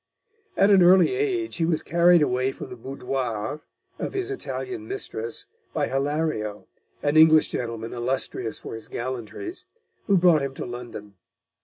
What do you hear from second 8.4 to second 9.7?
for his gallantries,